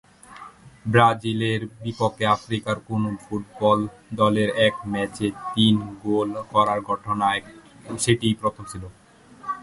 [0.85, 3.79] ব্রাজিলের বিপক্ষে আফ্রিকার কোনো ফুটবল
[4.13, 7.27] দলের এক ম্যাচে তিন গোল করার ঘটনা
[7.97, 8.83] সেটিই প্রথম ছিল।